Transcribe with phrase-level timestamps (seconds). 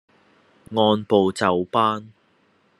[0.75, 2.11] 按部就班